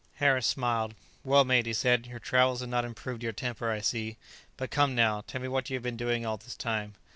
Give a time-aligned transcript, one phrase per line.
[0.15, 0.95] Harris smiled.
[1.23, 4.17] "Well, mate," he said; "your travels have not improved your temper, I see.
[4.57, 6.95] But come now, tell me what you have been doing all this time.